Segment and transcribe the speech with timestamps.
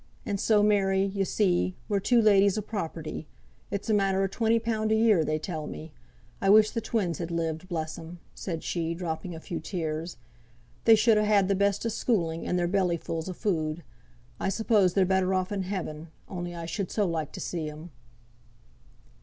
[0.25, 3.27] And so, Mary, yo see, we're two ladies o' property.
[3.69, 5.91] It's a matter o' twenty pound a year they tell me.
[6.41, 10.17] I wish the twins had lived, bless 'em," said she, dropping a few tears.
[10.85, 13.83] "They should ha' had the best o' schooling, and their belly fulls o' food.
[14.39, 17.91] I suppose they're better off in heaven, only I should so like to see 'em."